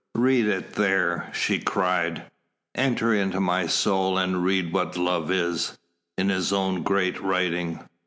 "Read 0.15 0.47
it 0.47 0.73
there," 0.73 1.29
she 1.31 1.59
cried. 1.59 2.23
"Enter 2.73 3.13
into 3.13 3.39
my 3.39 3.67
soul 3.67 4.17
and 4.17 4.43
read 4.43 4.73
what 4.73 4.97
love 4.97 5.29
is, 5.29 5.77
in 6.17 6.29
his 6.29 6.51
own 6.51 6.81
great 6.81 7.21
writing. 7.21 7.87